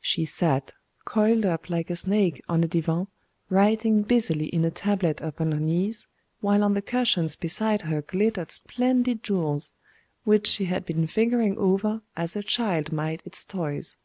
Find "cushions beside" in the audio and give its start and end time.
6.82-7.82